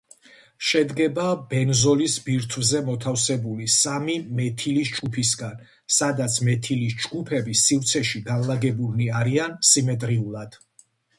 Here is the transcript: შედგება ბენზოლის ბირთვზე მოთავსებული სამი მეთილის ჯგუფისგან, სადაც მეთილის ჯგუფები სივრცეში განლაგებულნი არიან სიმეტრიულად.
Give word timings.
შედგება 0.67 1.25
ბენზოლის 1.49 2.15
ბირთვზე 2.29 2.79
მოთავსებული 2.87 3.67
სამი 3.75 4.15
მეთილის 4.39 4.93
ჯგუფისგან, 4.95 5.61
სადაც 5.97 6.39
მეთილის 6.49 6.97
ჯგუფები 7.05 7.57
სივრცეში 7.67 8.23
განლაგებულნი 8.31 9.11
არიან 9.21 9.55
სიმეტრიულად. 9.73 10.59